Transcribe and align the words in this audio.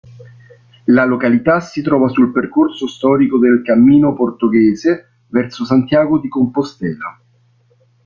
La 0.85 1.05
località 1.05 1.59
si 1.59 1.83
trova 1.83 2.07
sul 2.07 2.31
percorso 2.31 2.87
storico 2.87 3.37
del 3.37 3.61
Cammino 3.61 4.15
Portoghese 4.15 5.19
verso 5.27 5.63
Santiago 5.63 6.17
di 6.17 6.27
Compostela. 6.27 7.21